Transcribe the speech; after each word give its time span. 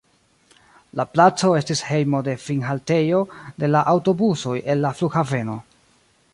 La 0.99 1.03
placo 1.17 1.49
estis 1.57 1.83
hejmo 1.89 2.23
de 2.29 2.35
finhaltejo 2.45 3.21
de 3.65 3.69
la 3.77 3.85
aŭtobusoj 3.95 4.59
el 4.75 4.85
la 4.87 4.97
flughaveno. 5.01 5.63